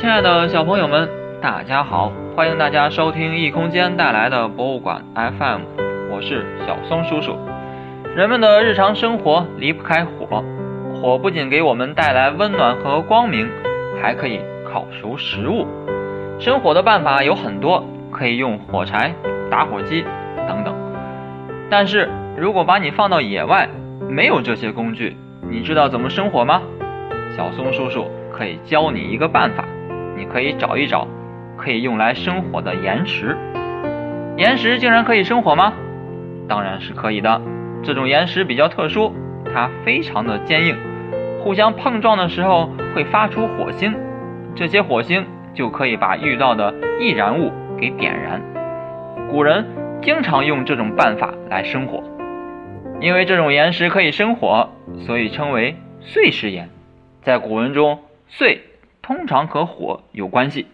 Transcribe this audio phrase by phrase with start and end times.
[0.00, 1.08] 亲爱的小朋友们，
[1.42, 2.12] 大家好！
[2.36, 5.62] 欢迎大家收听异空间带来的博物馆 FM，
[6.08, 7.36] 我是小松叔叔。
[8.14, 10.44] 人们的日常生活离不开火，
[10.94, 13.50] 火不仅给我们带来温暖和光明，
[14.00, 14.40] 还可以
[14.70, 15.66] 烤熟食物。
[16.38, 19.12] 生火的办法有很多，可以用火柴、
[19.50, 20.04] 打火机
[20.46, 20.72] 等等。
[21.68, 23.68] 但是如果把你放到野外，
[24.08, 25.16] 没有这些工具，
[25.50, 26.62] 你知道怎么生火吗？
[27.36, 29.64] 小松叔叔可以教你一个办法。
[30.18, 31.06] 你可以找一找
[31.56, 33.36] 可以用来生火的岩石。
[34.36, 35.72] 岩石竟然可以生火吗？
[36.48, 37.40] 当然是可以的。
[37.84, 39.14] 这种岩石比较特殊，
[39.54, 40.76] 它非常的坚硬，
[41.40, 43.94] 互相碰撞的时候会发出火星，
[44.56, 48.42] 这些火星就可以把遇到的易燃物给点燃。
[49.30, 49.64] 古人
[50.02, 52.02] 经常用这种办法来生火，
[53.00, 54.68] 因为这种岩石可以生火，
[55.06, 56.68] 所以称为碎石岩。
[57.22, 58.60] 在古文中，碎。
[59.08, 60.66] 通常和火有关系，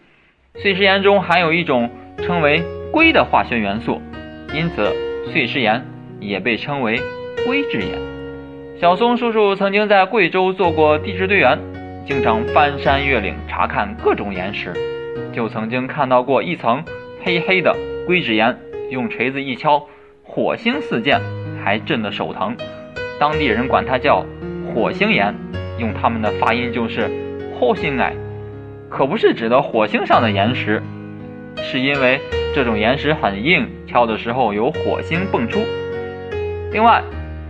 [0.56, 4.02] 碎石岩中含有一种称为硅的化学元素，
[4.52, 4.92] 因此
[5.30, 5.86] 碎石岩
[6.18, 7.00] 也被称为
[7.46, 7.96] 硅质岩。
[8.80, 11.56] 小松叔叔曾经在贵州做过地质队员，
[12.04, 14.72] 经常翻山越岭查看各种岩石，
[15.32, 16.82] 就曾经看到过一层
[17.22, 17.72] 黑黑的
[18.04, 18.58] 硅质岩，
[18.90, 19.86] 用锤子一敲，
[20.24, 21.20] 火星四溅，
[21.62, 22.56] 还震得手疼。
[23.20, 24.26] 当地人管它叫
[24.74, 25.32] 火星岩，
[25.78, 27.08] 用他们的发音就是
[27.60, 28.12] 火星矮。
[28.96, 30.80] 可不是指的火星上的岩石，
[31.56, 32.20] 是因为
[32.54, 35.58] 这种岩石很硬，敲的时候有火星蹦出。
[36.70, 37.02] 另外，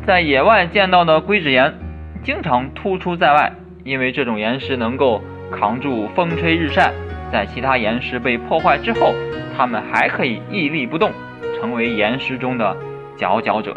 [0.06, 1.74] 在野外见到的硅质岩
[2.22, 3.52] 经常突出在外，
[3.84, 5.20] 因为这种岩石能够
[5.52, 6.90] 扛住风吹日晒，
[7.30, 9.12] 在其他岩石被破坏之后，
[9.54, 11.12] 它们还可以屹立不动，
[11.60, 12.74] 成为岩石中的
[13.18, 13.76] 佼佼者。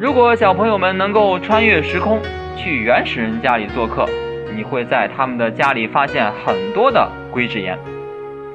[0.00, 2.20] 如果小朋友们能够穿越时空
[2.56, 4.04] 去原始人家里做客，
[4.54, 7.78] 你会在他们的家里发现很多的硅质岩，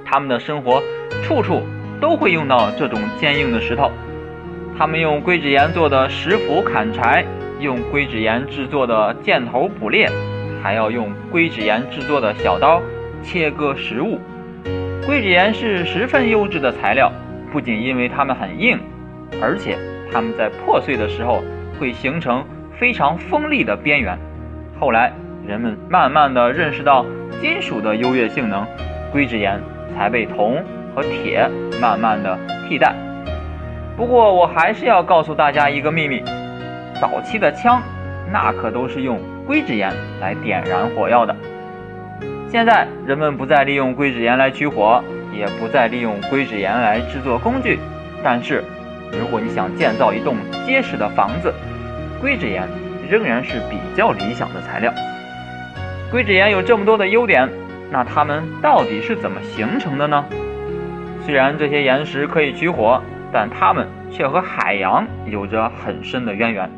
[0.05, 0.81] 他们的生活
[1.23, 1.63] 处处
[1.99, 3.91] 都会用到这种坚硬的石头。
[4.77, 7.25] 他们用硅质岩做的石斧砍柴，
[7.59, 10.07] 用硅质岩制作的箭头捕猎，
[10.61, 12.81] 还要用硅质岩制作的小刀
[13.23, 14.19] 切割食物。
[15.05, 17.11] 硅质岩是十分优质的材料，
[17.51, 18.79] 不仅因为它们很硬，
[19.41, 19.77] 而且
[20.11, 21.41] 它们在破碎的时候
[21.79, 22.45] 会形成
[22.79, 24.17] 非常锋利的边缘。
[24.79, 25.11] 后来。
[25.47, 27.05] 人们慢慢的认识到
[27.39, 28.67] 金属的优越性能，
[29.13, 29.57] 硅质岩
[29.95, 30.61] 才被铜
[30.93, 31.49] 和铁
[31.79, 32.37] 慢慢的
[32.67, 32.93] 替代。
[33.95, 36.21] 不过我还是要告诉大家一个秘密，
[36.99, 37.81] 早期的枪
[38.29, 41.33] 那可都是用硅质岩来点燃火药的。
[42.49, 45.01] 现在人们不再利用硅质岩来取火，
[45.33, 47.79] 也不再利用硅质岩来制作工具。
[48.21, 48.61] 但是
[49.13, 51.53] 如果你想建造一栋结实的房子，
[52.19, 52.67] 硅质岩
[53.09, 54.93] 仍然是比较理想的材料。
[56.09, 57.49] 硅质岩有这么多的优点，
[57.91, 60.23] 那它们到底是怎么形成的呢？
[61.25, 66.69] 虽然这些岩石可以取火，但它们却和海洋有着很深的渊源。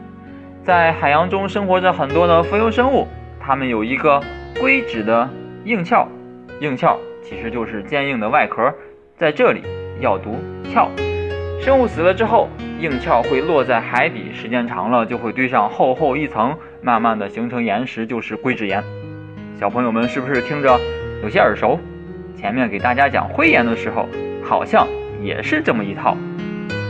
[0.64, 3.08] 在海洋中生活着很多的浮游生物，
[3.40, 4.20] 它们有一个
[4.60, 5.30] 硅质的
[5.64, 6.08] 硬壳，
[6.60, 8.74] 硬壳其实就是坚硬的外壳，
[9.16, 9.62] 在这里
[10.00, 10.40] 要读
[10.74, 10.88] 壳。
[11.62, 18.84] 生物死了之后，硬壳会落在海底，时间长了就会堆上厚厚一层，慢慢的形成岩石，就是硅质岩。
[19.60, 20.80] 小朋友们是不是听着
[21.22, 21.78] 有些耳熟？
[22.38, 24.08] 前面给大家讲灰岩的时候，
[24.42, 24.88] 好像
[25.22, 26.16] 也是这么一套，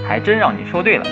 [0.07, 1.03] 还真让你说对了。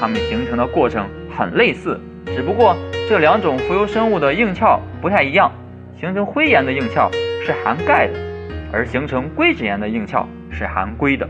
[0.00, 2.76] 它们形成的过程很类似，只不过
[3.08, 5.52] 这两种浮游生物的硬壳不太一样。
[6.00, 7.08] 形成灰岩的硬壳
[7.46, 8.18] 是含钙的，
[8.72, 11.28] 而形成硅质岩的硬壳是含硅的。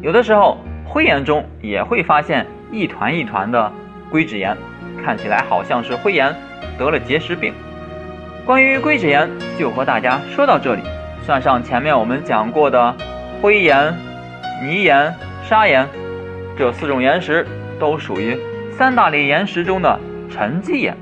[0.00, 3.72] 有的时候灰岩中也会发现一团一团的
[4.10, 4.56] 硅质岩，
[5.04, 6.34] 看起来好像是灰岩
[6.76, 7.54] 得了结石病。
[8.44, 10.82] 关于硅脂岩，就和大家说到这里。
[11.24, 12.94] 算上前面我们讲过的
[13.40, 13.94] 灰岩、
[14.62, 15.14] 泥岩、
[15.44, 15.88] 砂岩
[16.58, 17.46] 这四种岩石，
[17.78, 18.36] 都属于
[18.76, 19.98] 三大类岩石中的
[20.28, 20.96] 沉积岩。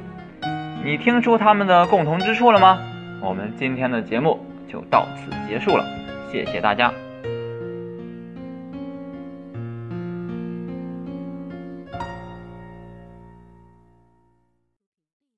[0.85, 2.79] 你听出它们的共同之处了吗？
[3.23, 4.39] 我们今天的节目
[4.71, 5.85] 就到此结束了，
[6.31, 6.93] 谢谢大家。